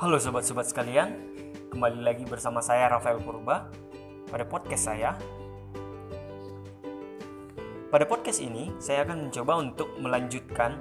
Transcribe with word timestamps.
Halo 0.00 0.16
sobat-sobat 0.16 0.64
sekalian, 0.64 1.12
kembali 1.68 2.00
lagi 2.00 2.24
bersama 2.24 2.64
saya 2.64 2.88
Rafael 2.88 3.20
Purba 3.20 3.68
pada 4.32 4.48
podcast 4.48 4.88
saya. 4.88 5.12
Pada 7.92 8.08
podcast 8.08 8.40
ini, 8.40 8.72
saya 8.80 9.04
akan 9.04 9.28
mencoba 9.28 9.60
untuk 9.60 9.92
melanjutkan 10.00 10.80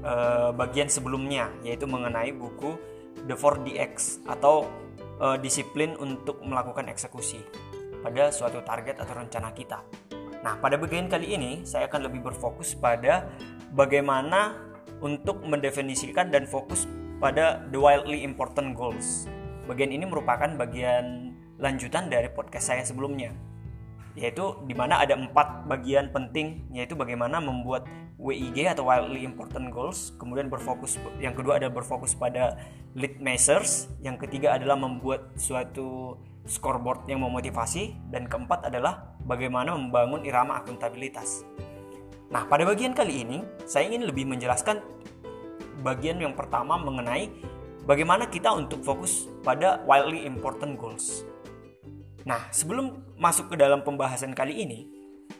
uh, 0.00 0.48
bagian 0.56 0.88
sebelumnya, 0.88 1.52
yaitu 1.60 1.84
mengenai 1.84 2.32
buku 2.32 2.80
The 3.28 3.36
4DX 3.36 4.24
atau 4.32 4.64
uh, 5.20 5.36
disiplin 5.36 5.92
untuk 6.00 6.40
melakukan 6.40 6.88
eksekusi 6.88 7.44
pada 8.00 8.32
suatu 8.32 8.64
target 8.64 8.96
atau 8.96 9.12
rencana 9.12 9.52
kita. 9.52 9.84
Nah, 10.40 10.56
pada 10.56 10.80
bagian 10.80 11.12
kali 11.12 11.36
ini, 11.36 11.68
saya 11.68 11.84
akan 11.84 12.08
lebih 12.08 12.32
berfokus 12.32 12.72
pada 12.72 13.28
bagaimana 13.76 14.56
untuk 15.04 15.44
mendefinisikan 15.44 16.32
dan 16.32 16.48
fokus 16.48 16.88
pada 17.22 17.62
The 17.70 17.78
Wildly 17.78 18.26
Important 18.26 18.74
Goals. 18.74 19.30
Bagian 19.64 19.94
ini 19.94 20.04
merupakan 20.04 20.48
bagian 20.58 21.34
lanjutan 21.56 22.10
dari 22.10 22.28
podcast 22.28 22.74
saya 22.74 22.82
sebelumnya, 22.82 23.32
yaitu 24.18 24.58
di 24.66 24.74
mana 24.74 25.02
ada 25.02 25.14
empat 25.14 25.66
bagian 25.70 26.10
penting, 26.10 26.66
yaitu 26.74 26.98
bagaimana 26.98 27.38
membuat 27.38 27.86
WIG 28.18 28.70
atau 28.70 28.86
Wildly 28.86 29.26
Important 29.26 29.70
Goals, 29.74 30.14
kemudian 30.18 30.46
berfokus, 30.46 30.98
yang 31.18 31.34
kedua 31.34 31.58
adalah 31.58 31.82
berfokus 31.82 32.14
pada 32.14 32.58
lead 32.94 33.18
measures, 33.18 33.90
yang 34.02 34.14
ketiga 34.18 34.54
adalah 34.54 34.78
membuat 34.78 35.34
suatu 35.34 36.18
scoreboard 36.46 37.08
yang 37.10 37.24
memotivasi, 37.24 37.96
dan 38.14 38.30
keempat 38.30 38.70
adalah 38.70 39.16
bagaimana 39.26 39.74
membangun 39.74 40.22
irama 40.22 40.62
akuntabilitas. 40.62 41.42
Nah, 42.30 42.46
pada 42.50 42.66
bagian 42.66 42.94
kali 42.94 43.22
ini, 43.26 43.38
saya 43.66 43.90
ingin 43.90 44.06
lebih 44.06 44.26
menjelaskan 44.26 44.82
bagian 45.84 46.16
yang 46.16 46.32
pertama 46.32 46.80
mengenai 46.80 47.28
bagaimana 47.84 48.26
kita 48.32 48.48
untuk 48.56 48.80
fokus 48.80 49.28
pada 49.44 49.84
wildly 49.84 50.24
important 50.24 50.80
goals. 50.80 51.28
Nah, 52.24 52.48
sebelum 52.48 53.04
masuk 53.20 53.52
ke 53.52 53.56
dalam 53.60 53.84
pembahasan 53.84 54.32
kali 54.32 54.64
ini, 54.64 54.88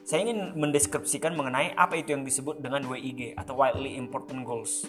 saya 0.05 0.28
ingin 0.28 0.53
mendeskripsikan 0.53 1.33
mengenai 1.33 1.73
apa 1.73 1.97
itu 1.97 2.12
yang 2.12 2.28
disebut 2.28 2.61
dengan 2.61 2.84
WIG 2.84 3.41
atau 3.41 3.56
wildly 3.56 3.97
important 3.97 4.45
goals. 4.45 4.84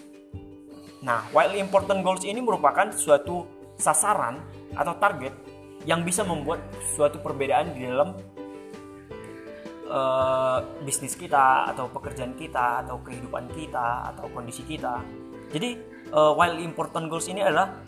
Nah, 1.00 1.24
wildly 1.32 1.64
important 1.64 2.04
goals 2.04 2.28
ini 2.28 2.44
merupakan 2.44 2.92
suatu 2.92 3.48
sasaran 3.80 4.44
atau 4.76 4.92
target 5.00 5.32
yang 5.88 6.04
bisa 6.04 6.20
membuat 6.20 6.60
suatu 6.96 7.16
perbedaan 7.24 7.72
di 7.72 7.88
dalam 7.88 8.12
uh, 9.88 10.60
bisnis 10.84 11.16
kita 11.16 11.72
atau 11.72 11.88
pekerjaan 11.88 12.36
kita 12.36 12.84
atau 12.84 13.00
kehidupan 13.00 13.48
kita 13.56 14.12
atau 14.12 14.28
kondisi 14.32 14.66
kita 14.66 15.00
jadi 15.50 15.78
uh, 16.10 16.32
while 16.34 16.58
important 16.58 17.06
goals 17.10 17.30
ini 17.30 17.42
adalah 17.42 17.82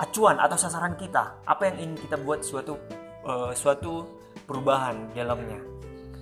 acuan 0.00 0.40
atau 0.40 0.56
sasaran 0.56 0.96
kita, 0.96 1.44
apa 1.44 1.68
yang 1.72 1.76
ingin 1.76 1.96
kita 2.08 2.16
buat 2.20 2.40
suatu 2.40 2.80
uh, 3.24 3.52
suatu 3.52 4.20
perubahan 4.48 5.12
dalamnya. 5.12 5.60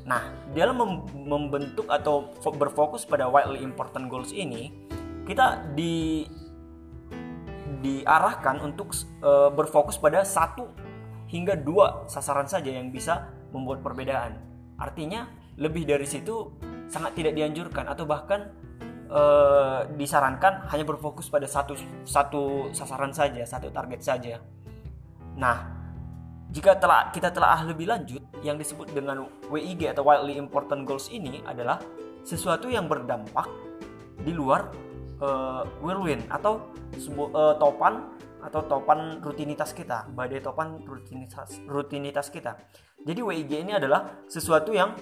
Nah, 0.09 0.33
dalam 0.57 0.81
mem 0.81 0.93
membentuk 1.29 1.85
atau 1.87 2.33
berfokus 2.57 3.05
pada 3.05 3.29
wildly 3.29 3.61
important 3.61 4.09
goals 4.09 4.33
ini, 4.33 4.73
kita 5.29 5.69
di 5.77 6.25
diarahkan 7.79 8.59
untuk 8.65 8.91
uh, 9.23 9.53
berfokus 9.55 10.01
pada 10.01 10.27
satu 10.27 10.67
hingga 11.29 11.55
dua 11.55 12.09
sasaran 12.09 12.48
saja 12.48 12.73
yang 12.73 12.91
bisa 12.91 13.31
membuat 13.53 13.85
perbedaan. 13.85 14.41
Artinya, 14.81 15.29
lebih 15.61 15.85
dari 15.85 16.09
situ 16.09 16.57
sangat 16.89 17.15
tidak 17.15 17.37
dianjurkan 17.37 17.85
atau 17.87 18.09
bahkan 18.09 18.48
eh, 19.09 19.81
disarankan 19.97 20.69
hanya 20.70 20.84
berfokus 20.84 21.33
pada 21.33 21.48
satu 21.48 21.75
satu 22.05 22.70
sasaran 22.77 23.11
saja, 23.11 23.42
satu 23.42 23.73
target 23.73 24.01
saja. 24.05 24.39
Nah, 25.36 25.64
jika 26.48 26.77
telah 26.77 27.13
kita 27.13 27.29
telah 27.33 27.64
lebih 27.64 27.89
lanjut, 27.89 28.24
yang 28.42 28.57
disebut 28.57 28.95
dengan 28.95 29.27
WIG 29.51 29.91
atau 29.91 30.07
Wildly 30.07 30.39
Important 30.39 30.86
Goals 30.86 31.11
ini 31.11 31.42
adalah 31.42 31.83
sesuatu 32.23 32.70
yang 32.70 32.86
berdampak 32.86 33.46
di 34.23 34.30
luar 34.35 34.70
uh, 35.23 35.63
whirlwind 35.83 36.27
atau 36.30 36.70
uh, 37.35 37.55
topan 37.58 38.14
atau 38.39 38.63
topan 38.70 39.19
rutinitas 39.19 39.75
kita, 39.75 40.07
badai 40.14 40.39
topan 40.39 40.79
rutinitas 40.86 41.58
rutinitas 41.67 42.30
kita. 42.30 42.55
Jadi 43.02 43.20
WIG 43.23 43.52
ini 43.67 43.73
adalah 43.75 44.27
sesuatu 44.30 44.70
yang 44.70 44.95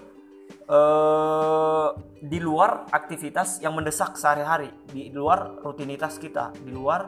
uh, 0.69 1.95
di 2.21 2.39
luar 2.43 2.91
aktivitas 2.91 3.62
yang 3.62 3.77
mendesak 3.77 4.19
sehari-hari, 4.19 4.71
di 4.91 5.12
luar 5.15 5.62
rutinitas 5.62 6.19
kita, 6.19 6.51
di 6.59 6.71
luar 6.75 7.07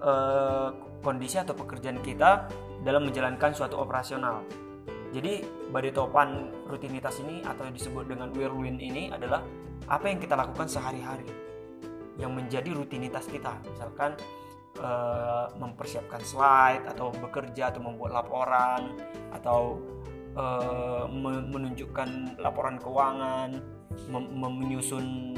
uh, 0.00 0.68
kondisi 1.04 1.36
atau 1.38 1.54
pekerjaan 1.54 2.00
kita 2.00 2.48
dalam 2.82 3.06
menjalankan 3.06 3.52
suatu 3.52 3.78
operasional. 3.78 4.42
Jadi 5.14 5.44
badai 5.70 5.94
topan 5.94 6.50
rutinitas 6.66 7.22
ini 7.22 7.40
atau 7.46 7.64
yang 7.64 7.74
disebut 7.74 8.04
dengan 8.10 8.28
whirlwind 8.34 8.82
ini 8.82 9.08
adalah 9.08 9.40
apa 9.86 10.10
yang 10.10 10.18
kita 10.18 10.34
lakukan 10.34 10.66
sehari-hari 10.66 11.30
yang 12.18 12.34
menjadi 12.34 12.74
rutinitas 12.74 13.24
kita. 13.30 13.54
Misalkan 13.70 14.18
uh, 14.80 15.52
mempersiapkan 15.56 16.20
slide 16.20 16.84
atau 16.90 17.12
bekerja 17.14 17.72
atau 17.72 17.80
membuat 17.80 18.24
laporan 18.24 18.98
atau 19.32 19.80
uh, 20.36 21.04
menunjukkan 21.50 22.38
laporan 22.38 22.76
keuangan, 22.78 23.58
menyusun 24.36 25.34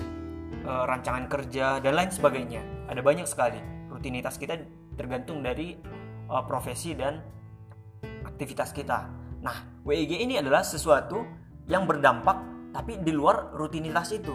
uh, 0.66 0.84
rancangan 0.84 1.30
kerja 1.30 1.78
dan 1.80 1.94
lain 1.94 2.10
sebagainya. 2.10 2.62
Ada 2.90 3.00
banyak 3.00 3.24
sekali 3.24 3.62
rutinitas 3.88 4.36
kita 4.36 4.58
tergantung 4.98 5.40
dari 5.40 5.78
uh, 6.28 6.42
profesi 6.44 6.92
dan 6.98 7.22
aktivitas 8.26 8.74
kita. 8.74 9.08
Nah, 9.38 9.82
WIG 9.86 10.18
ini 10.18 10.36
adalah 10.38 10.66
sesuatu 10.66 11.22
yang 11.70 11.86
berdampak 11.86 12.36
tapi 12.74 13.00
di 13.00 13.14
luar 13.14 13.54
rutinitas 13.54 14.12
itu. 14.12 14.34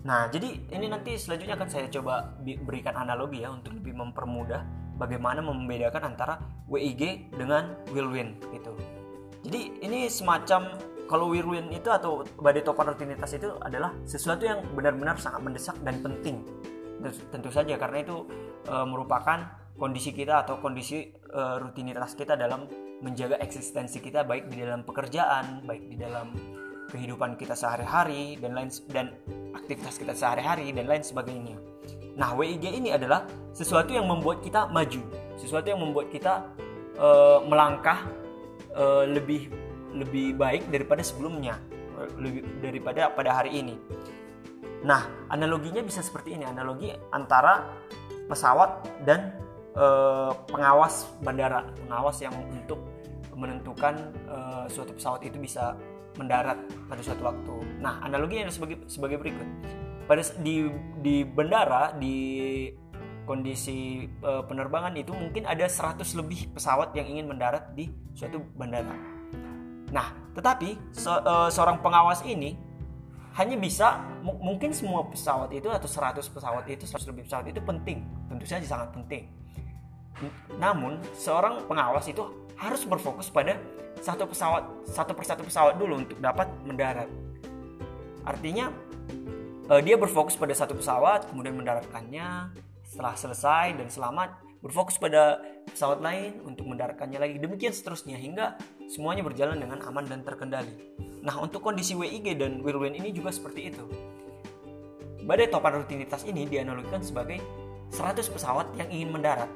Nah, 0.00 0.32
jadi 0.32 0.48
ini 0.72 0.88
nanti 0.88 1.12
selanjutnya 1.14 1.60
akan 1.60 1.68
saya 1.68 1.86
coba 1.92 2.32
berikan 2.40 2.96
analogi 2.96 3.44
ya 3.44 3.52
untuk 3.52 3.76
lebih 3.76 3.92
mempermudah 4.00 4.79
bagaimana 5.00 5.40
membedakan 5.40 6.12
antara 6.12 6.36
WIG 6.68 7.32
dengan 7.32 7.72
Whirlwind 7.88 8.44
gitu. 8.52 8.76
Jadi 9.48 9.80
ini 9.80 10.04
semacam 10.12 10.76
kalau 11.08 11.32
Whirlwind 11.32 11.72
itu 11.72 11.88
atau 11.88 12.22
badai 12.38 12.60
topan 12.60 12.92
rutinitas 12.92 13.32
itu 13.32 13.48
adalah 13.64 13.96
sesuatu 14.04 14.44
yang 14.44 14.60
benar-benar 14.76 15.16
sangat 15.16 15.40
mendesak 15.40 15.76
dan 15.80 15.98
penting. 16.04 16.44
Tentu 17.32 17.48
saja 17.48 17.80
karena 17.80 18.04
itu 18.04 18.28
e, 18.68 18.74
merupakan 18.84 19.48
kondisi 19.80 20.12
kita 20.12 20.44
atau 20.44 20.60
kondisi 20.60 21.08
e, 21.10 21.40
rutinitas 21.58 22.12
kita 22.12 22.36
dalam 22.36 22.68
menjaga 23.00 23.40
eksistensi 23.40 24.04
kita 24.04 24.28
baik 24.28 24.52
di 24.52 24.60
dalam 24.60 24.84
pekerjaan, 24.84 25.64
baik 25.64 25.88
di 25.88 25.96
dalam 25.96 26.36
kehidupan 26.92 27.40
kita 27.40 27.56
sehari-hari 27.56 28.36
dan 28.36 28.52
lain 28.52 28.68
dan 28.92 29.16
aktivitas 29.56 29.96
kita 29.96 30.12
sehari-hari 30.12 30.70
dan 30.76 30.84
lain 30.84 31.00
sebagainya. 31.00 31.69
Nah, 32.20 32.36
WIG 32.36 32.68
ini 32.68 32.92
adalah 32.92 33.24
sesuatu 33.56 33.96
yang 33.96 34.04
membuat 34.04 34.44
kita 34.44 34.68
maju, 34.68 35.00
sesuatu 35.40 35.72
yang 35.72 35.80
membuat 35.80 36.12
kita 36.12 36.52
uh, 37.00 37.40
melangkah 37.48 38.04
uh, 38.76 39.08
lebih 39.08 39.48
lebih 39.96 40.36
baik 40.36 40.68
daripada 40.68 41.00
sebelumnya, 41.00 41.56
lebih 42.20 42.44
daripada 42.60 43.08
pada 43.08 43.40
hari 43.40 43.64
ini. 43.64 43.74
Nah, 44.84 45.08
analoginya 45.32 45.80
bisa 45.80 46.04
seperti 46.04 46.36
ini, 46.36 46.44
analogi 46.44 46.92
antara 47.08 47.72
pesawat 48.28 48.84
dan 49.08 49.32
uh, 49.74 50.36
pengawas 50.44 51.08
bandara, 51.24 51.72
pengawas 51.88 52.20
yang 52.20 52.36
untuk 52.52 52.84
menentukan 53.32 53.96
uh, 54.28 54.68
suatu 54.68 54.92
pesawat 54.92 55.24
itu 55.24 55.40
bisa 55.40 55.72
mendarat 56.20 56.60
pada 56.84 57.00
suatu 57.00 57.32
waktu. 57.32 57.80
Nah, 57.80 58.04
analoginya 58.04 58.52
sebagai 58.52 58.84
sebagai 58.86 59.16
berikut 59.16 59.48
pada 60.10 60.26
di 60.42 60.66
di 60.98 61.22
bandara 61.22 61.94
di 61.94 62.18
kondisi 63.22 64.10
uh, 64.26 64.42
penerbangan 64.42 64.90
itu 64.98 65.14
mungkin 65.14 65.46
ada 65.46 65.70
100 65.70 66.02
lebih 66.18 66.50
pesawat 66.50 66.90
yang 66.98 67.06
ingin 67.06 67.30
mendarat 67.30 67.70
di 67.78 67.86
suatu 68.18 68.42
bandara. 68.58 68.90
Nah, 69.94 70.10
tetapi 70.34 70.74
se 70.90 71.06
uh, 71.06 71.46
seorang 71.46 71.78
pengawas 71.78 72.26
ini 72.26 72.58
hanya 73.38 73.54
bisa 73.54 74.02
mungkin 74.26 74.74
semua 74.74 75.06
pesawat 75.06 75.54
itu 75.54 75.70
atau 75.70 75.86
100 75.86 76.18
pesawat 76.26 76.66
itu 76.66 76.82
100 76.82 77.06
lebih 77.14 77.30
pesawat 77.30 77.46
itu 77.46 77.62
penting, 77.62 78.02
tentu 78.26 78.42
saja 78.50 78.66
sangat 78.66 78.90
penting. 78.90 79.30
Namun, 80.58 80.98
seorang 81.14 81.62
pengawas 81.70 82.10
itu 82.10 82.26
harus 82.58 82.82
berfokus 82.82 83.30
pada 83.30 83.54
satu 84.02 84.26
pesawat 84.26 84.66
satu 84.90 85.14
persatu 85.14 85.46
pesawat 85.46 85.78
dulu 85.78 86.02
untuk 86.02 86.18
dapat 86.18 86.50
mendarat. 86.66 87.06
Artinya 88.26 88.74
uh, 89.70 89.80
dia 89.80 89.94
berfokus 89.94 90.34
pada 90.34 90.50
satu 90.52 90.74
pesawat 90.74 91.30
kemudian 91.30 91.54
mendaratkannya 91.54 92.50
setelah 92.82 93.14
selesai 93.14 93.78
dan 93.78 93.86
selamat 93.86 94.34
berfokus 94.60 94.98
pada 94.98 95.40
pesawat 95.70 96.02
lain 96.02 96.42
untuk 96.44 96.68
mendaratkannya 96.68 97.16
lagi 97.16 97.38
demikian 97.38 97.72
seterusnya 97.72 98.18
hingga 98.18 98.58
semuanya 98.90 99.22
berjalan 99.22 99.56
dengan 99.56 99.80
aman 99.86 100.04
dan 100.04 100.26
terkendali 100.26 100.74
nah 101.22 101.38
untuk 101.38 101.62
kondisi 101.62 101.94
WIG 101.94 102.36
dan 102.36 102.60
whirlwind 102.60 102.98
ini 102.98 103.14
juga 103.14 103.30
seperti 103.30 103.72
itu 103.72 103.86
badai 105.24 105.48
topan 105.48 105.78
rutinitas 105.78 106.26
ini 106.26 106.44
dianalogikan 106.44 107.00
sebagai 107.00 107.38
100 107.90 108.30
pesawat 108.30 108.66
yang 108.78 108.88
ingin 108.90 109.10
mendarat. 109.10 109.50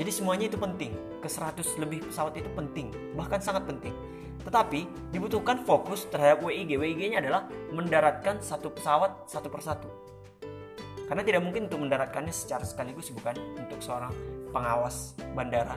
Jadi 0.00 0.10
semuanya 0.10 0.48
itu 0.48 0.56
penting. 0.56 0.96
Ke 1.20 1.28
100 1.28 1.76
lebih 1.76 2.08
pesawat 2.08 2.32
itu 2.40 2.48
penting, 2.56 2.88
bahkan 3.12 3.36
sangat 3.36 3.68
penting. 3.68 3.92
Tetapi 4.40 5.12
dibutuhkan 5.12 5.62
fokus 5.62 6.08
terhadap 6.08 6.40
WIG. 6.44 6.80
WIG-nya 6.80 7.20
adalah 7.20 7.46
mendaratkan 7.72 8.40
satu 8.40 8.72
pesawat 8.72 9.28
satu 9.28 9.52
persatu. 9.52 9.88
Karena 11.10 11.26
tidak 11.26 11.42
mungkin 11.42 11.66
untuk 11.66 11.82
mendaratkannya 11.82 12.30
secara 12.30 12.62
sekaligus 12.62 13.10
bukan 13.10 13.34
untuk 13.58 13.82
seorang 13.82 14.14
pengawas 14.54 15.18
bandara. 15.34 15.74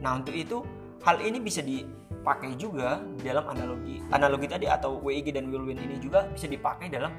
Nah, 0.00 0.16
untuk 0.16 0.32
itu 0.32 0.64
hal 1.04 1.20
ini 1.20 1.38
bisa 1.38 1.60
dipakai 1.60 2.56
juga 2.56 3.02
dalam 3.20 3.44
analogi 3.52 4.00
analogi 4.14 4.46
tadi 4.48 4.66
atau 4.70 4.96
WIG 5.02 5.34
dan 5.36 5.52
will 5.52 5.68
ini 5.68 6.00
juga 6.00 6.24
bisa 6.32 6.48
dipakai 6.48 6.88
dalam 6.88 7.12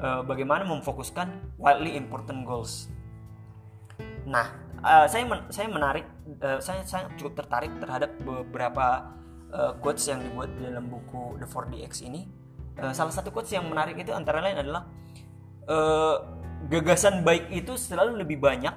uh, 0.00 0.22
bagaimana 0.22 0.62
memfokuskan 0.64 1.58
wildly 1.60 1.98
important 1.98 2.46
goals. 2.46 2.88
Nah, 4.28 4.52
uh, 4.84 5.06
saya 5.10 5.24
men 5.26 5.48
saya 5.52 5.66
menarik 5.66 6.06
uh, 6.44 6.60
saya 6.60 6.84
saya 6.84 7.08
cukup 7.16 7.44
tertarik 7.44 7.72
terhadap 7.80 8.14
beberapa 8.22 9.18
uh, 9.52 9.72
quotes 9.78 10.06
yang 10.08 10.22
dibuat 10.22 10.50
di 10.56 10.66
dalam 10.66 10.86
buku 10.86 11.38
The 11.38 11.46
4DX 11.46 11.92
ini. 12.06 12.26
Uh, 12.80 12.94
salah 12.94 13.12
satu 13.12 13.34
quotes 13.34 13.52
yang 13.52 13.66
menarik 13.68 13.98
itu 13.98 14.14
antara 14.14 14.40
lain 14.40 14.56
adalah 14.56 14.88
uh, 15.68 16.16
gagasan 16.70 17.26
baik 17.26 17.50
itu 17.52 17.76
selalu 17.76 18.24
lebih 18.24 18.40
banyak, 18.40 18.72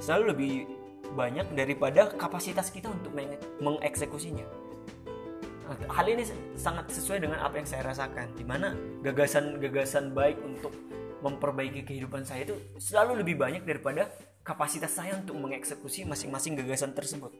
selalu 0.00 0.24
lebih 0.34 0.52
banyak 1.14 1.46
daripada 1.56 2.10
kapasitas 2.14 2.68
kita 2.68 2.90
untuk 2.92 3.14
mengeksekusinya. 3.60 4.44
Hal 5.92 6.06
ini 6.08 6.24
sangat 6.56 6.88
sesuai 6.88 7.28
dengan 7.28 7.44
apa 7.44 7.60
yang 7.60 7.68
saya 7.68 7.84
rasakan, 7.84 8.32
di 8.32 8.44
mana 8.44 8.72
gagasan-gagasan 9.04 10.16
baik 10.16 10.40
untuk 10.40 10.72
memperbaiki 11.20 11.84
kehidupan 11.84 12.24
saya 12.24 12.46
itu 12.48 12.56
selalu 12.78 13.20
lebih 13.20 13.36
banyak 13.36 13.66
daripada 13.66 14.08
kapasitas 14.46 14.96
saya 14.96 15.18
untuk 15.18 15.36
mengeksekusi 15.36 16.08
masing-masing 16.08 16.56
gagasan 16.56 16.96
tersebut. 16.96 17.34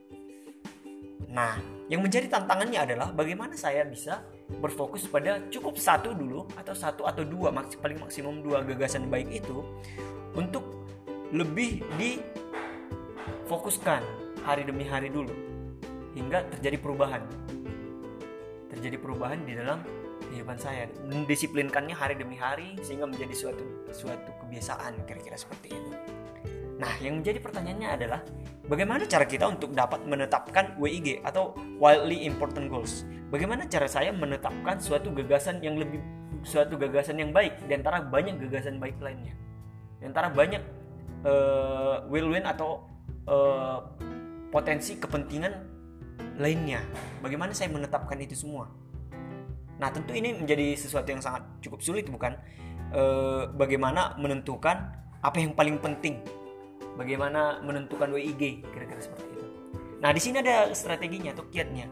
Nah, 1.38 1.54
yang 1.86 2.02
menjadi 2.02 2.26
tantangannya 2.26 2.82
adalah 2.82 3.14
bagaimana 3.14 3.54
saya 3.54 3.86
bisa 3.86 4.26
berfokus 4.58 5.06
pada 5.06 5.38
cukup 5.54 5.78
satu 5.78 6.10
dulu 6.10 6.50
atau 6.58 6.74
satu 6.74 7.06
atau 7.06 7.22
dua 7.22 7.54
maks 7.54 7.78
paling 7.78 8.02
maksimum 8.02 8.42
dua 8.42 8.66
gagasan 8.66 9.06
baik 9.06 9.30
itu 9.30 9.62
untuk 10.34 10.66
lebih 11.30 11.86
difokuskan 11.94 14.02
hari 14.42 14.66
demi 14.66 14.82
hari 14.82 15.14
dulu 15.14 15.30
hingga 16.18 16.42
terjadi 16.58 16.82
perubahan. 16.82 17.22
Terjadi 18.74 18.98
perubahan 18.98 19.38
di 19.46 19.54
dalam 19.54 19.86
kehidupan 20.26 20.58
saya, 20.58 20.90
mendisiplinkannya 21.06 21.94
hari 21.94 22.18
demi 22.18 22.34
hari 22.34 22.74
sehingga 22.82 23.06
menjadi 23.06 23.46
suatu 23.46 23.62
suatu 23.94 24.34
kebiasaan 24.42 25.06
kira-kira 25.06 25.38
seperti 25.38 25.70
itu. 25.70 25.94
Nah, 26.78 26.94
yang 27.02 27.20
menjadi 27.20 27.42
pertanyaannya 27.42 27.88
adalah 27.90 28.20
bagaimana 28.70 29.02
cara 29.10 29.26
kita 29.26 29.50
untuk 29.50 29.74
dapat 29.74 30.06
menetapkan 30.06 30.78
WIG 30.78 31.26
atau 31.26 31.58
wildly 31.82 32.22
important 32.22 32.70
goals? 32.70 33.02
Bagaimana 33.34 33.66
cara 33.66 33.90
saya 33.90 34.14
menetapkan 34.14 34.78
suatu 34.78 35.10
gagasan 35.10 35.58
yang 35.58 35.74
lebih 35.74 35.98
suatu 36.46 36.78
gagasan 36.78 37.18
yang 37.18 37.34
baik 37.34 37.58
di 37.66 37.74
antara 37.74 37.98
banyak 37.98 38.38
gagasan 38.46 38.78
baik 38.78 38.94
lainnya? 39.02 39.34
Di 39.98 40.06
antara 40.06 40.30
banyak 40.30 40.62
uh, 41.26 42.06
will 42.06 42.30
win 42.30 42.46
atau 42.46 42.86
uh, 43.26 43.82
potensi 44.54 44.94
kepentingan 45.02 45.52
lainnya. 46.38 46.78
Bagaimana 47.18 47.50
saya 47.50 47.74
menetapkan 47.74 48.14
itu 48.22 48.38
semua? 48.38 48.70
Nah, 49.82 49.90
tentu 49.90 50.14
ini 50.14 50.30
menjadi 50.30 50.78
sesuatu 50.78 51.10
yang 51.10 51.22
sangat 51.22 51.42
cukup 51.58 51.82
sulit 51.82 52.06
bukan? 52.06 52.38
Uh, 52.88 53.50
bagaimana 53.52 54.16
menentukan 54.16 54.94
apa 55.20 55.36
yang 55.42 55.52
paling 55.52 55.76
penting 55.82 56.24
bagaimana 56.98 57.62
menentukan 57.62 58.10
WIG 58.10 58.66
kira-kira 58.74 58.98
seperti 58.98 59.30
itu. 59.30 59.46
Nah 60.02 60.10
di 60.10 60.20
sini 60.20 60.42
ada 60.42 60.74
strateginya 60.74 61.30
atau 61.30 61.46
kiatnya. 61.46 61.86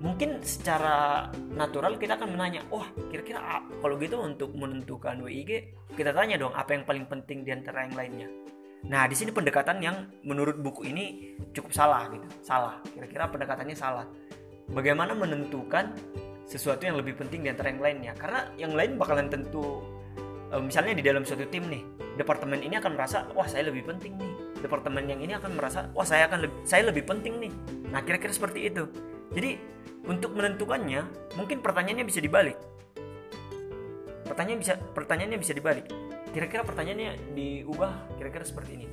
Mungkin 0.00 0.40
secara 0.40 1.28
natural 1.52 2.00
kita 2.00 2.16
akan 2.16 2.32
menanya, 2.32 2.64
wah 2.72 2.88
kira-kira 3.12 3.60
kalau 3.84 4.00
gitu 4.00 4.16
untuk 4.24 4.56
menentukan 4.56 5.20
WIG 5.20 5.76
kita 5.92 6.16
tanya 6.16 6.40
dong 6.40 6.56
apa 6.56 6.72
yang 6.72 6.88
paling 6.88 7.04
penting 7.04 7.44
di 7.44 7.52
antara 7.52 7.84
yang 7.84 7.92
lainnya. 7.92 8.28
Nah 8.88 9.04
di 9.04 9.12
sini 9.12 9.28
pendekatan 9.28 9.84
yang 9.84 10.08
menurut 10.24 10.56
buku 10.56 10.88
ini 10.88 11.36
cukup 11.52 11.72
salah 11.76 12.08
gitu, 12.08 12.24
salah. 12.40 12.80
Kira-kira 12.96 13.28
pendekatannya 13.28 13.76
salah. 13.76 14.08
Bagaimana 14.72 15.12
menentukan 15.12 15.92
sesuatu 16.48 16.88
yang 16.88 16.96
lebih 16.96 17.20
penting 17.20 17.44
di 17.44 17.52
antara 17.52 17.68
yang 17.68 17.84
lainnya? 17.84 18.12
Karena 18.16 18.48
yang 18.56 18.72
lain 18.72 18.96
bakalan 18.96 19.28
tentu 19.28 19.84
uh, 20.48 20.62
misalnya 20.62 20.96
di 20.96 21.04
dalam 21.04 21.28
suatu 21.28 21.44
tim 21.52 21.68
nih 21.68 21.82
departemen 22.20 22.60
ini 22.60 22.76
akan 22.76 22.92
merasa 23.00 23.24
wah 23.32 23.48
saya 23.48 23.72
lebih 23.72 23.88
penting 23.88 24.20
nih. 24.20 24.32
Departemen 24.60 25.08
yang 25.08 25.24
ini 25.24 25.32
akan 25.32 25.56
merasa 25.56 25.88
wah 25.96 26.04
saya 26.04 26.28
akan 26.28 26.44
lebih, 26.44 26.56
saya 26.68 26.84
lebih 26.84 27.08
penting 27.08 27.40
nih. 27.40 27.52
Nah 27.88 28.04
kira-kira 28.04 28.28
seperti 28.28 28.68
itu. 28.68 28.84
Jadi 29.32 29.56
untuk 30.04 30.36
menentukannya 30.36 31.32
mungkin 31.40 31.64
pertanyaannya 31.64 32.04
bisa 32.04 32.20
dibalik. 32.20 32.60
Pertanyaan 34.28 34.60
bisa 34.60 34.76
pertanyaannya 34.76 35.38
bisa 35.40 35.56
dibalik. 35.56 35.88
Kira-kira 36.30 36.60
pertanyaannya 36.62 37.32
diubah 37.32 38.20
kira-kira 38.20 38.44
seperti 38.44 38.70
ini. 38.76 38.86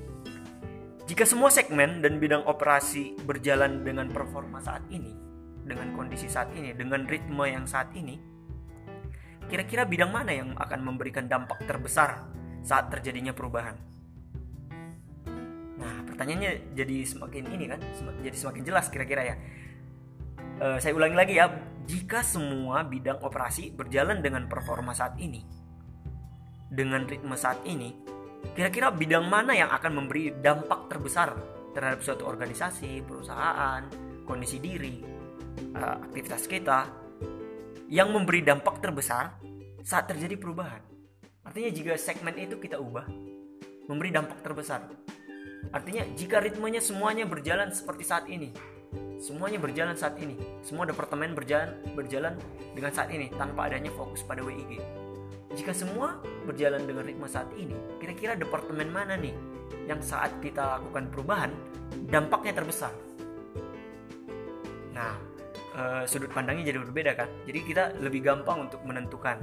Jika 1.07 1.27
semua 1.27 1.51
segmen 1.51 1.99
dan 1.99 2.19
bidang 2.19 2.47
operasi 2.47 3.19
berjalan 3.27 3.83
dengan 3.83 4.07
performa 4.11 4.63
saat 4.63 4.87
ini 4.87 5.27
dengan 5.67 5.91
kondisi 5.95 6.31
saat 6.31 6.51
ini 6.55 6.71
dengan 6.71 7.03
ritme 7.03 7.43
yang 7.43 7.67
saat 7.67 7.91
ini 7.91 8.15
kira-kira 9.47 9.87
bidang 9.87 10.11
mana 10.11 10.31
yang 10.35 10.51
akan 10.59 10.79
memberikan 10.83 11.27
dampak 11.31 11.63
terbesar 11.63 12.27
saat 12.67 12.91
terjadinya 12.91 13.31
perubahan? 13.31 13.79
Nah, 15.79 16.03
pertanyaannya 16.03 16.75
jadi 16.75 16.97
semakin 17.07 17.47
ini 17.47 17.65
kan, 17.71 17.79
jadi 18.19 18.35
semakin 18.35 18.63
jelas 18.67 18.91
kira-kira 18.91 19.23
ya. 19.23 19.35
Uh, 20.57 20.77
saya 20.81 20.91
ulangi 20.91 21.15
lagi 21.15 21.33
ya, 21.39 21.47
jika 21.87 22.19
semua 22.25 22.83
bidang 22.83 23.23
operasi 23.23 23.71
berjalan 23.71 24.19
dengan 24.19 24.51
performa 24.51 24.91
saat 24.91 25.15
ini, 25.21 25.39
dengan 26.67 27.07
ritme 27.07 27.37
saat 27.39 27.63
ini, 27.63 27.95
kira-kira 28.51 28.91
bidang 28.91 29.29
mana 29.31 29.55
yang 29.55 29.71
akan 29.71 30.03
memberi 30.03 30.35
dampak 30.35 30.91
terbesar 30.91 31.31
terhadap 31.71 32.01
suatu 32.01 32.25
organisasi, 32.25 33.05
perusahaan, 33.05 33.85
kondisi 34.25 34.57
diri, 34.57 34.97
uh, 35.77 36.03
aktivitas 36.09 36.43
kita, 36.49 36.79
yang 37.87 38.11
memberi 38.11 38.43
dampak 38.43 38.81
terbesar 38.83 39.39
saat 39.85 40.09
terjadi 40.09 40.35
perubahan. 40.35 40.96
Artinya 41.47 41.71
jika 41.71 41.95
segmen 41.95 42.35
itu 42.35 42.59
kita 42.59 42.75
ubah, 42.75 43.07
memberi 43.87 44.11
dampak 44.11 44.43
terbesar. 44.43 44.83
Artinya 45.71 46.03
jika 46.13 46.43
ritmenya 46.43 46.83
semuanya 46.83 47.23
berjalan 47.23 47.71
seperti 47.71 48.03
saat 48.03 48.27
ini, 48.27 48.51
semuanya 49.17 49.57
berjalan 49.57 49.95
saat 49.95 50.19
ini, 50.19 50.35
semua 50.59 50.83
departemen 50.83 51.31
berjalan 51.31 51.71
berjalan 51.95 52.35
dengan 52.75 52.91
saat 52.91 53.09
ini 53.09 53.31
tanpa 53.35 53.71
adanya 53.71 53.89
fokus 53.95 54.21
pada 54.27 54.43
WIG. 54.43 54.79
Jika 55.55 55.71
semua 55.73 56.19
berjalan 56.45 56.83
dengan 56.83 57.07
ritme 57.07 57.25
saat 57.25 57.49
ini, 57.55 57.73
kira-kira 57.97 58.35
departemen 58.35 58.91
mana 58.91 59.15
nih 59.15 59.33
yang 59.87 60.03
saat 60.03 60.35
kita 60.43 60.77
lakukan 60.77 61.09
perubahan 61.09 61.51
dampaknya 62.11 62.61
terbesar? 62.61 62.93
Nah, 64.93 65.15
uh, 65.77 66.03
sudut 66.09 66.33
pandangnya 66.33 66.73
jadi 66.73 66.79
berbeda 66.81 67.11
kan 67.13 67.29
jadi 67.45 67.59
kita 67.63 67.83
lebih 68.01 68.25
gampang 68.25 68.67
untuk 68.67 68.81
menentukan 68.83 69.37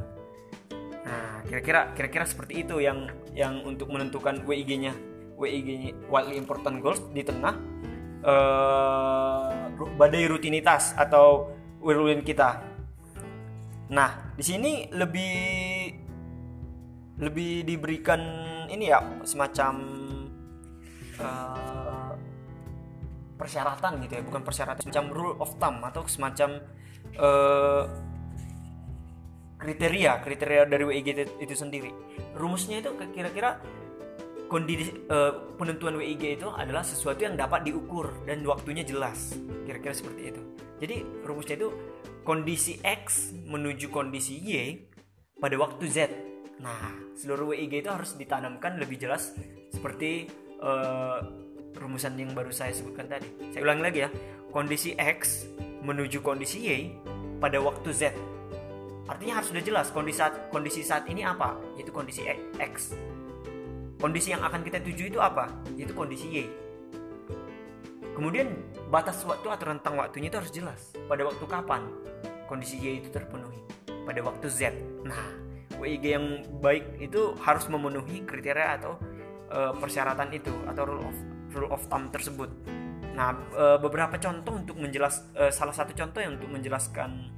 nah 1.05 1.34
kira-kira 1.45 1.93
kira-kira 1.93 2.25
seperti 2.25 2.65
itu 2.65 2.81
yang 2.81 3.13
yang 3.37 3.61
untuk 3.63 3.93
menentukan 3.93 4.43
WIG-nya 4.49 4.97
WIG-nya 5.37 5.93
wildly 6.09 6.37
important 6.41 6.81
goals 6.81 7.03
di 7.13 7.21
tengah 7.21 7.55
uh, 8.25 9.69
badai 9.99 10.25
rutinitas 10.31 10.97
atau 10.97 11.53
whirlwind 11.85 12.25
kita. 12.25 12.65
Nah 13.93 14.33
di 14.35 14.45
sini 14.45 14.89
lebih 14.89 15.37
lebih 17.21 17.63
diberikan 17.63 18.21
ini 18.67 18.91
ya 18.91 18.99
semacam 19.23 19.75
uh, 21.21 22.13
persyaratan 23.37 24.01
gitu 24.07 24.13
ya. 24.19 24.23
Bukan 24.25 24.43
persyaratan 24.43 24.83
semacam 24.89 25.07
rule 25.13 25.37
of 25.39 25.51
thumb 25.61 25.79
atau 25.85 26.03
semacam 26.09 26.63
uh, 27.21 27.85
kriteria 29.65 30.21
kriteria 30.21 30.69
dari 30.69 30.85
WIG 30.85 31.09
itu, 31.41 31.55
sendiri 31.57 31.89
rumusnya 32.37 32.85
itu 32.85 32.93
kira-kira 33.17 33.65
kondisi 34.53 34.93
uh, 35.09 35.57
penentuan 35.57 35.97
WIG 35.97 36.37
itu 36.37 36.53
adalah 36.53 36.85
sesuatu 36.85 37.25
yang 37.25 37.35
dapat 37.41 37.65
diukur 37.65 38.13
dan 38.29 38.45
waktunya 38.45 38.85
jelas 38.85 39.33
kira-kira 39.65 39.97
seperti 39.97 40.37
itu 40.37 40.43
jadi 40.85 41.01
rumusnya 41.25 41.57
itu 41.57 41.73
kondisi 42.29 42.77
X 42.85 43.33
menuju 43.49 43.89
kondisi 43.89 44.37
Y 44.37 44.85
pada 45.41 45.57
waktu 45.57 45.89
Z 45.89 46.13
nah 46.61 46.93
seluruh 47.17 47.57
WIG 47.57 47.81
itu 47.81 47.91
harus 47.91 48.15
ditanamkan 48.21 48.77
lebih 48.77 49.01
jelas 49.01 49.33
seperti 49.73 50.29
uh, 50.61 51.19
rumusan 51.79 52.15
yang 52.19 52.33
baru 52.33 52.55
saya 52.55 52.71
sebutkan 52.71 53.11
tadi. 53.11 53.27
Saya 53.51 53.63
ulangi 53.67 53.83
lagi 53.83 53.99
ya. 54.07 54.11
Kondisi 54.55 54.95
X 54.95 55.51
menuju 55.83 56.23
kondisi 56.23 56.63
Y 56.63 56.95
pada 57.43 57.59
waktu 57.59 57.91
Z. 57.91 58.15
Artinya 59.05 59.41
harus 59.41 59.53
sudah 59.53 59.63
jelas 59.65 59.93
kondisi 59.93 60.19
saat, 60.21 60.49
kondisi 60.49 60.81
saat 60.81 61.05
ini 61.13 61.21
apa, 61.25 61.61
yaitu 61.77 61.93
kondisi 61.93 62.25
X. 62.57 62.97
kondisi 63.95 64.37
yang 64.37 64.45
akan 64.45 64.61
kita 64.61 64.85
tuju 64.85 65.09
itu 65.09 65.17
apa 65.17 65.49
itu 65.81 65.97
kondisi 65.97 66.29
Y. 66.29 66.45
Kemudian 68.13 68.53
batas 68.93 69.25
waktu 69.25 69.49
atau 69.49 69.65
rentang 69.73 69.97
waktunya 69.97 70.29
itu 70.29 70.37
harus 70.37 70.53
jelas. 70.53 70.93
Pada 71.09 71.25
waktu 71.25 71.45
kapan 71.49 71.89
kondisi 72.45 72.77
Y 72.79 73.01
itu 73.01 73.09
terpenuhi? 73.09 73.65
Pada 74.05 74.21
waktu 74.21 74.47
Z. 74.53 74.77
Nah 75.09 75.41
WIG 75.81 76.05
yang 76.05 76.27
baik 76.61 77.01
itu 77.01 77.33
harus 77.43 77.65
memenuhi 77.67 78.23
kriteria 78.29 78.79
atau 78.79 79.01
uh, 79.51 79.73
persyaratan 79.75 80.31
itu 80.37 80.53
atau 80.69 80.83
rule 80.85 81.03
of 81.03 81.17
rule 81.57 81.73
of 81.73 81.83
thumb 81.91 82.13
tersebut. 82.13 82.53
Nah 83.17 83.35
uh, 83.57 83.79
beberapa 83.81 84.21
contoh 84.21 84.53
untuk 84.53 84.77
menjelas 84.79 85.27
uh, 85.35 85.51
salah 85.51 85.73
satu 85.75 85.97
contoh 85.97 86.21
yang 86.21 86.37
untuk 86.37 86.51
menjelaskan 86.53 87.33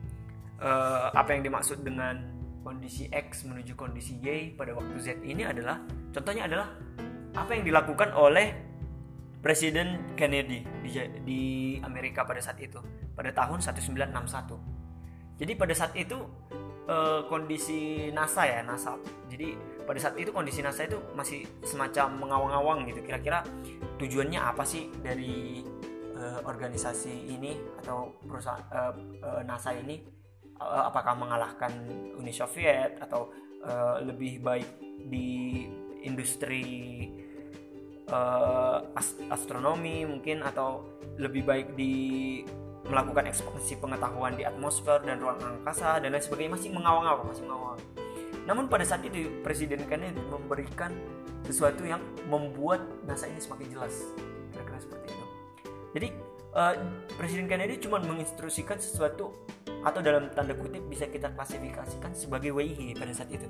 uh, 0.61 1.13
apa 1.13 1.37
yang 1.37 1.43
dimaksud 1.45 1.83
dengan 1.85 2.37
kondisi 2.67 3.07
X 3.13 3.47
menuju 3.47 3.79
kondisi 3.79 4.19
Y 4.19 4.59
pada 4.59 4.75
waktu 4.75 4.97
Z 4.99 5.09
ini 5.23 5.47
adalah 5.47 5.79
contohnya 6.11 6.51
adalah 6.51 6.69
apa 7.37 7.51
yang 7.55 7.63
dilakukan 7.63 8.11
oleh 8.17 8.67
Presiden 9.39 10.19
Kennedy 10.19 10.67
di, 10.83 10.91
di 11.23 11.43
Amerika 11.79 12.27
pada 12.27 12.43
saat 12.43 12.59
itu 12.59 12.83
pada 13.15 13.31
tahun 13.31 13.63
1961. 13.63 15.39
Jadi 15.39 15.53
pada 15.55 15.75
saat 15.77 15.93
itu 15.95 16.19
uh, 16.91 17.23
kondisi 17.31 18.11
NASA 18.11 18.43
ya 18.43 18.67
NASA. 18.67 18.99
Jadi 19.31 19.55
pada 19.87 20.03
saat 20.03 20.19
itu 20.19 20.35
kondisi 20.35 20.67
NASA 20.67 20.89
itu 20.89 20.99
masih 21.15 21.47
semacam 21.63 22.27
mengawang-awang 22.27 22.79
gitu. 22.91 23.07
Kira-kira 23.07 23.47
tujuannya 24.01 24.41
apa 24.41 24.67
sih 24.67 24.91
dari 24.99 25.63
uh, 26.17 26.43
organisasi 26.43 27.31
ini 27.31 27.55
atau 27.85 28.17
perusahaan 28.25 28.65
uh, 28.73 28.93
uh, 29.23 29.43
NASA 29.47 29.77
ini 29.77 30.16
uh, 30.61 30.89
apakah 30.89 31.15
mengalahkan 31.17 31.73
Uni 32.17 32.33
Soviet 32.33 33.01
atau 33.01 33.33
uh, 33.65 34.01
lebih 34.03 34.41
baik 34.41 34.69
di 35.07 35.65
industri 36.07 36.65
uh, 38.11 38.83
astronomi 39.31 40.07
mungkin 40.07 40.43
atau 40.43 40.87
lebih 41.19 41.43
baik 41.47 41.69
di 41.75 41.95
melakukan 42.87 43.27
ekspansi 43.27 43.83
pengetahuan 43.83 44.39
di 44.39 44.47
atmosfer 44.47 45.03
dan 45.03 45.19
ruang 45.19 45.43
angkasa 45.43 45.99
dan 45.99 46.15
lain 46.15 46.23
sebagainya 46.23 46.53
masih 46.55 46.71
mengawang-awang 46.71 47.27
masih 47.27 47.45
mengawang. 47.45 47.79
Namun 48.47 48.71
pada 48.71 48.87
saat 48.87 49.03
itu 49.03 49.43
Presiden 49.43 49.83
Kennedy 49.91 50.23
memberikan 50.31 50.95
sesuatu 51.43 51.83
yang 51.83 51.99
membuat 52.31 52.83
NASA 53.03 53.27
ini 53.27 53.43
semakin 53.43 53.67
jelas 53.75 53.95
kira-kira 54.55 54.79
seperti 54.79 55.07
itu. 55.11 55.27
Jadi 55.99 56.09
uh, 56.55 56.75
Presiden 57.19 57.51
Kennedy 57.51 57.83
cuma 57.83 57.99
menginstruksikan 57.99 58.79
sesuatu 58.79 59.35
atau 59.87 60.03
dalam 60.03 60.27
tanda 60.35 60.51
kutip 60.59 60.83
bisa 60.91 61.07
kita 61.07 61.31
klasifikasikan 61.31 62.11
sebagai 62.11 62.51
WIG 62.51 62.99
pada 62.99 63.15
saat 63.15 63.31
itu. 63.31 63.47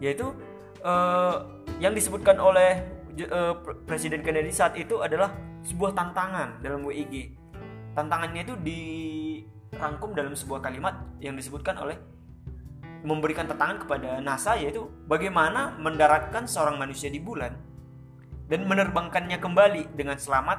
Yaitu 0.00 0.32
uh, 0.80 1.44
yang 1.84 1.92
disebutkan 1.92 2.40
oleh 2.40 2.80
uh, 3.28 3.60
Presiden 3.84 4.24
Kennedy 4.24 4.48
saat 4.48 4.72
itu 4.80 5.04
adalah 5.04 5.36
sebuah 5.68 5.92
tantangan 5.92 6.64
dalam 6.64 6.80
WIG 6.86 7.36
tantangannya 7.92 8.46
itu 8.46 8.54
dirangkum 8.62 10.14
dalam 10.14 10.32
sebuah 10.32 10.62
kalimat 10.62 10.94
yang 11.18 11.34
disebutkan 11.34 11.74
oleh 11.82 11.98
memberikan 13.02 13.46
tantangan 13.46 13.82
kepada 13.82 14.22
NASA 14.22 14.54
yaitu 14.58 14.86
bagaimana 15.10 15.74
mendaratkan 15.78 16.46
seorang 16.46 16.78
manusia 16.78 17.10
di 17.10 17.18
bulan 17.18 17.58
dan 18.46 18.64
menerbangkannya 18.64 19.38
kembali 19.38 19.98
dengan 19.98 20.18
selamat 20.18 20.58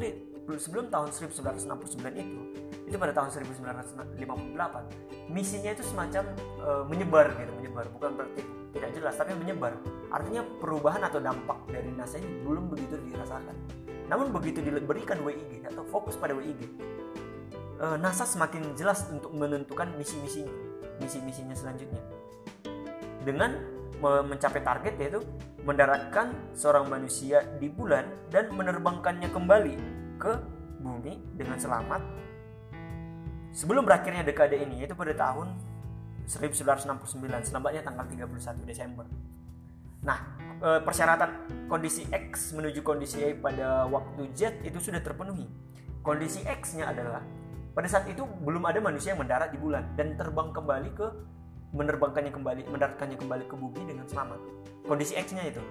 sebelum 0.55 0.87
tahun 0.87 1.11
1969 1.11 1.99
itu 2.15 2.39
itu 2.87 2.95
pada 2.95 3.11
tahun 3.11 3.51
1958 3.51 5.27
misinya 5.27 5.75
itu 5.75 5.83
semacam 5.83 6.23
e, 6.39 6.69
menyebar 6.87 7.35
gitu 7.35 7.51
menyebar. 7.59 7.85
Bukan 7.91 8.15
berarti 8.15 8.41
tidak 8.71 8.89
jelas 8.95 9.13
tapi 9.19 9.35
menyebar. 9.35 9.75
Artinya 10.07 10.47
perubahan 10.63 11.03
atau 11.03 11.19
dampak 11.19 11.67
dari 11.67 11.91
NASA 11.91 12.15
ini 12.15 12.47
belum 12.47 12.71
begitu 12.71 12.95
dirasakan. 13.11 13.55
Namun 14.07 14.31
begitu 14.31 14.63
diberikan 14.63 15.19
WIG 15.19 15.67
atau 15.67 15.83
fokus 15.91 16.15
pada 16.15 16.31
WIG 16.31 16.63
e, 17.83 17.85
NASA 17.99 18.23
semakin 18.23 18.71
jelas 18.79 19.03
untuk 19.11 19.35
menentukan 19.35 19.91
misi-misi 19.99 20.47
misi-misinya 21.03 21.53
selanjutnya. 21.53 21.99
Dengan 23.27 23.75
mencapai 23.99 24.61
target 24.61 24.93
yaitu 25.01 25.25
mendaratkan 25.65 26.29
seorang 26.53 26.85
manusia 26.85 27.41
di 27.57 27.65
bulan 27.65 28.05
dan 28.29 28.53
menerbangkannya 28.53 29.27
kembali 29.33 29.96
ke 30.17 30.33
bumi 30.81 31.21
dengan 31.37 31.57
selamat 31.57 32.01
sebelum 33.53 33.85
berakhirnya 33.85 34.21
dekade 34.21 34.57
ini 34.57 34.85
yaitu 34.85 34.93
pada 34.93 35.13
tahun 35.17 35.49
1969 36.27 37.47
selambatnya 37.47 37.81
tanggal 37.87 38.03
31 38.03 38.67
Desember. 38.67 39.07
Nah, 40.03 40.19
e, 40.59 40.69
persyaratan 40.83 41.29
kondisi 41.71 42.03
X 42.11 42.51
menuju 42.51 42.83
kondisi 42.83 43.23
Y 43.23 43.39
pada 43.39 43.87
waktu 43.87 44.27
Z 44.35 44.59
itu 44.67 44.77
sudah 44.77 44.99
terpenuhi. 44.99 45.47
Kondisi 46.03 46.43
X-nya 46.43 46.91
adalah 46.91 47.23
pada 47.71 47.87
saat 47.87 48.11
itu 48.11 48.27
belum 48.43 48.67
ada 48.67 48.83
manusia 48.83 49.15
yang 49.15 49.23
mendarat 49.23 49.55
di 49.55 49.59
bulan 49.59 49.87
dan 49.95 50.19
terbang 50.19 50.51
kembali 50.51 50.89
ke 50.93 51.07
menerbangkannya 51.75 52.31
kembali, 52.31 52.61
mendaratkannya 52.71 53.17
kembali 53.19 53.43
ke 53.47 53.55
bumi 53.55 53.81
dengan 53.87 54.05
selamat. 54.07 54.39
Kondisi 54.87 55.15
X-nya 55.15 55.47
itu. 55.47 55.63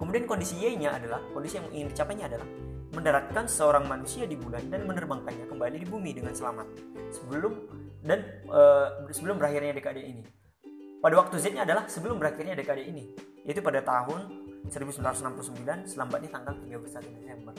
Kemudian 0.00 0.24
kondisi 0.24 0.56
Y-nya 0.56 0.96
adalah 0.96 1.20
kondisi 1.36 1.60
yang 1.60 1.68
ingin 1.76 1.92
dicapainya 1.92 2.24
adalah 2.32 2.48
mendaratkan 2.96 3.44
seorang 3.44 3.84
manusia 3.84 4.24
di 4.24 4.34
bulan 4.34 4.72
dan 4.72 4.88
menerbangkannya 4.88 5.44
kembali 5.44 5.76
di 5.76 5.86
bumi 5.86 6.16
dengan 6.16 6.32
selamat 6.32 6.66
sebelum 7.12 7.52
dan 8.00 8.24
uh, 8.48 9.04
sebelum 9.12 9.36
berakhirnya 9.36 9.76
dekade 9.76 10.00
ini. 10.00 10.24
Pada 11.04 11.14
waktu 11.20 11.36
Z-nya 11.36 11.68
adalah 11.68 11.84
sebelum 11.84 12.16
berakhirnya 12.16 12.56
dekade 12.56 12.80
ini, 12.80 13.12
yaitu 13.44 13.60
pada 13.60 13.84
tahun 13.84 14.40
1969 14.72 15.88
selambatnya 15.88 16.30
tanggal 16.32 16.54
31 16.60 17.20
Desember. 17.20 17.54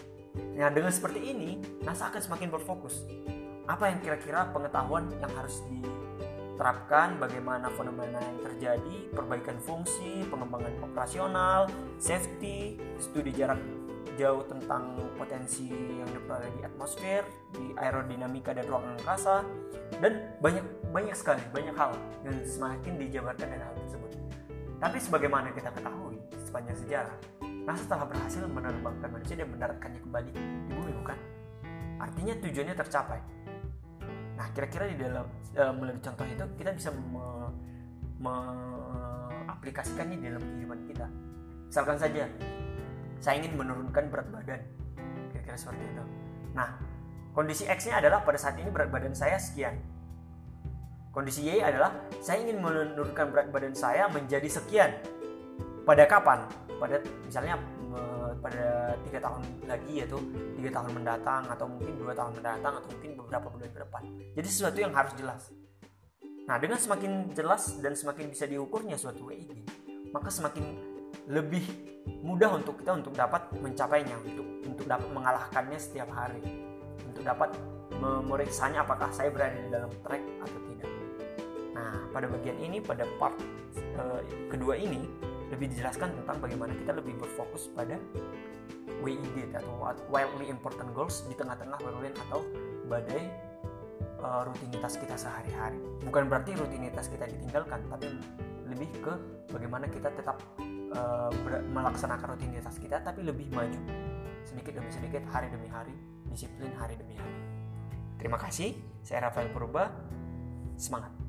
Nah, 0.57 0.69
dengan 0.69 0.93
seperti 0.93 1.21
ini, 1.33 1.57
NASA 1.81 2.09
akan 2.09 2.21
semakin 2.21 2.49
berfokus. 2.53 3.05
Apa 3.65 3.89
yang 3.89 4.01
kira-kira 4.01 4.49
pengetahuan 4.53 5.09
yang 5.17 5.31
harus 5.33 5.61
diterapkan, 6.61 7.17
bagaimana 7.17 7.73
fenomena 7.73 8.21
yang 8.21 8.37
terjadi, 8.45 9.09
perbaikan 9.17 9.57
fungsi, 9.65 10.21
pengembangan 10.29 10.69
operasional, 10.85 11.65
safety, 11.97 12.77
studi 13.01 13.33
jarak 13.33 13.57
jauh 14.13 14.45
tentang 14.45 14.93
potensi 15.17 15.73
yang 15.73 16.05
diperoleh 16.13 16.53
di 16.53 16.61
atmosfer, 16.61 17.25
di 17.49 17.73
aerodinamika 17.81 18.53
dan 18.53 18.69
ruang 18.69 18.93
angkasa, 18.93 19.41
dan 19.97 20.37
banyak 20.37 20.61
banyak 20.93 21.17
sekali 21.17 21.41
banyak 21.49 21.73
hal 21.73 21.97
yang 22.21 22.37
semakin 22.45 22.93
dijabarkan 22.93 23.47
dari 23.57 23.63
hal 23.65 23.73
tersebut. 23.81 24.11
Tapi 24.77 24.97
sebagaimana 25.01 25.49
kita 25.57 25.73
ketahui 25.73 26.21
sepanjang 26.45 26.77
sejarah, 26.77 27.17
NASA 27.65 27.89
telah 27.89 28.05
berhasil 28.05 28.45
menerbangkan 28.45 29.09
manusia 29.09 29.33
dan 29.33 29.49
mendaratkannya 29.49 29.97
kembali 30.05 30.29
di 30.29 30.41
bumi, 30.77 30.93
bukan? 30.93 31.17
Artinya 31.97 32.37
tujuannya 32.37 32.75
tercapai. 32.77 33.40
Nah, 34.41 34.49
kira-kira 34.57 34.89
di 34.89 34.97
dalam 34.97 35.29
e, 35.53 35.63
melalui 35.77 36.01
contoh 36.01 36.25
itu 36.25 36.45
kita 36.57 36.73
bisa 36.73 36.89
me, 36.89 37.53
me, 38.17 38.33
di 39.61 40.25
dalam 40.25 40.41
kehidupan 40.41 40.81
kita. 40.89 41.05
Misalkan 41.69 42.01
saja 42.01 42.25
saya 43.21 43.37
ingin 43.37 43.53
menurunkan 43.53 44.09
berat 44.09 44.33
badan. 44.33 44.65
Kira-kira 45.29 45.53
seperti 45.53 45.85
itu. 45.93 46.03
Nah 46.57 46.73
kondisi 47.37 47.69
X 47.69 47.85
nya 47.85 48.01
adalah 48.01 48.25
pada 48.25 48.41
saat 48.41 48.57
ini 48.57 48.73
berat 48.73 48.89
badan 48.89 49.13
saya 49.13 49.37
sekian. 49.37 49.77
Kondisi 51.13 51.45
Y 51.45 51.61
adalah 51.61 51.93
saya 52.17 52.41
ingin 52.41 52.65
menurunkan 52.65 53.29
berat 53.29 53.53
badan 53.53 53.77
saya 53.77 54.09
menjadi 54.09 54.49
sekian. 54.49 54.89
Pada 55.85 56.09
kapan? 56.09 56.49
Pada 56.81 56.97
misalnya 57.29 57.61
pada 58.41 58.97
tiga 59.05 59.19
tahun 59.21 59.41
lagi 59.69 59.93
yaitu 60.01 60.17
tiga 60.57 60.69
tahun 60.81 60.91
mendatang 60.97 61.45
atau 61.45 61.65
mungkin 61.69 61.93
dua 62.01 62.13
tahun 62.17 62.31
mendatang 62.41 62.73
atau 62.81 62.89
mungkin 62.89 63.11
beberapa 63.15 63.47
bulan 63.53 63.69
ke 63.69 63.79
depan. 63.85 64.01
Jadi 64.33 64.47
sesuatu 64.49 64.77
yang 64.81 64.93
harus 64.97 65.13
jelas. 65.15 65.41
Nah 66.49 66.57
dengan 66.57 66.81
semakin 66.81 67.31
jelas 67.37 67.77
dan 67.79 67.93
semakin 67.93 68.33
bisa 68.33 68.49
diukurnya 68.49 68.97
suatu 68.97 69.29
WIG 69.29 69.61
maka 70.11 70.27
semakin 70.27 70.65
lebih 71.29 71.63
mudah 72.25 72.57
untuk 72.57 72.81
kita 72.81 72.97
untuk 72.97 73.13
dapat 73.13 73.47
mencapainya 73.61 74.17
untuk 74.19 74.47
untuk 74.65 74.85
dapat 74.89 75.09
mengalahkannya 75.13 75.79
setiap 75.79 76.09
hari. 76.11 76.41
Untuk 77.05 77.23
dapat 77.23 77.53
memeriksanya 78.01 78.81
apakah 78.81 79.13
saya 79.13 79.29
berada 79.29 79.55
di 79.61 79.69
dalam 79.69 79.91
track 80.01 80.23
atau 80.41 80.59
tidak. 80.73 80.91
Nah 81.77 81.93
pada 82.09 82.25
bagian 82.25 82.57
ini 82.57 82.81
pada 82.81 83.05
part 83.21 83.37
uh, 83.95 84.19
kedua 84.49 84.75
ini 84.75 85.05
lebih 85.51 85.67
dijelaskan 85.75 86.15
tentang 86.23 86.39
bagaimana 86.39 86.71
kita 86.79 86.95
lebih 86.95 87.19
berfokus 87.19 87.67
pada 87.75 87.99
WIG 89.03 89.51
atau 89.51 89.83
wildly 90.07 90.47
important 90.47 90.89
goals 90.95 91.25
di 91.27 91.35
tengah-tengah 91.35 91.77
whirlwind 91.83 92.15
atau 92.29 92.39
badai 92.87 93.27
uh, 94.21 94.47
rutinitas 94.47 94.95
kita 94.95 95.17
sehari-hari. 95.17 95.77
Bukan 96.05 96.31
berarti 96.31 96.55
rutinitas 96.55 97.11
kita 97.11 97.27
ditinggalkan, 97.27 97.81
tapi 97.89 98.07
lebih 98.71 98.89
ke 99.03 99.13
bagaimana 99.51 99.91
kita 99.91 100.07
tetap 100.15 100.39
uh, 100.95 101.31
melaksanakan 101.75 102.39
rutinitas 102.39 102.79
kita 102.79 103.03
tapi 103.03 103.27
lebih 103.27 103.51
maju 103.51 103.81
sedikit 104.47 104.79
demi 104.79 104.89
sedikit 104.89 105.23
hari 105.29 105.51
demi 105.51 105.67
hari, 105.67 105.93
disiplin 106.31 106.71
hari 106.79 106.95
demi 106.95 107.19
hari. 107.19 107.35
Terima 108.15 108.37
kasih, 108.37 108.77
saya 109.01 109.27
Rafael 109.27 109.49
Purba. 109.51 109.91
Semangat. 110.77 111.20